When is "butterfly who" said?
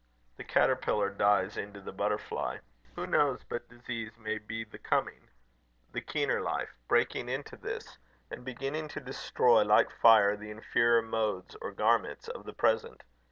1.91-3.05